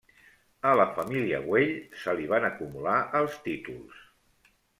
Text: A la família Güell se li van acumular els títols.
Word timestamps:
A 0.69 0.69
la 0.79 0.85
família 0.95 1.41
Güell 1.43 1.73
se 2.05 2.15
li 2.21 2.25
van 2.33 2.49
acumular 2.49 2.97
els 3.21 3.37
títols. 3.45 4.03